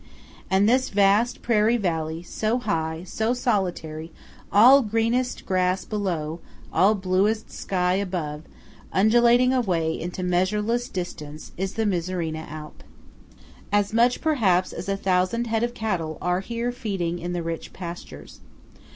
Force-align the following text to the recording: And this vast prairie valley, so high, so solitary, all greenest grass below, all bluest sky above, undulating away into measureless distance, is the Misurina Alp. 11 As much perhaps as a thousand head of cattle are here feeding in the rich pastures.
And 0.49 0.67
this 0.67 0.89
vast 0.89 1.43
prairie 1.43 1.77
valley, 1.77 2.23
so 2.23 2.57
high, 2.57 3.03
so 3.05 3.35
solitary, 3.35 4.11
all 4.51 4.81
greenest 4.81 5.45
grass 5.45 5.85
below, 5.85 6.39
all 6.73 6.95
bluest 6.95 7.51
sky 7.51 7.93
above, 7.97 8.41
undulating 8.91 9.53
away 9.53 9.93
into 9.99 10.23
measureless 10.23 10.89
distance, 10.89 11.51
is 11.55 11.75
the 11.75 11.85
Misurina 11.85 12.47
Alp. 12.49 12.83
11 13.31 13.45
As 13.71 13.93
much 13.93 14.21
perhaps 14.21 14.73
as 14.73 14.89
a 14.89 14.97
thousand 14.97 15.45
head 15.45 15.61
of 15.61 15.75
cattle 15.75 16.17
are 16.19 16.39
here 16.39 16.71
feeding 16.71 17.19
in 17.19 17.33
the 17.33 17.43
rich 17.43 17.71
pastures. 17.71 18.39